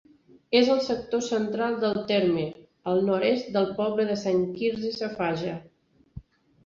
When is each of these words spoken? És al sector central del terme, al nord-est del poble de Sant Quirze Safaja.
És 0.59 0.69
al 0.75 0.79
sector 0.85 1.21
central 1.25 1.75
del 1.83 1.99
terme, 2.13 2.45
al 2.93 3.03
nord-est 3.11 3.53
del 3.59 3.69
poble 3.81 4.09
de 4.13 4.19
Sant 4.25 4.43
Quirze 4.59 4.93
Safaja. 5.01 5.55